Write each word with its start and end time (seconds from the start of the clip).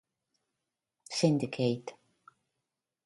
Syndicate 1.17 1.93